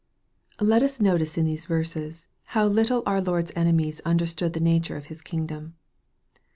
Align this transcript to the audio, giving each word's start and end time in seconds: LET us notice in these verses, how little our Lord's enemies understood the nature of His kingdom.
LET 0.59 0.81
us 0.81 0.99
notice 0.99 1.37
in 1.37 1.45
these 1.45 1.65
verses, 1.67 2.25
how 2.57 2.65
little 2.65 3.03
our 3.05 3.21
Lord's 3.21 3.51
enemies 3.55 4.01
understood 4.03 4.53
the 4.53 4.59
nature 4.59 4.97
of 4.97 5.05
His 5.13 5.21
kingdom. 5.21 5.75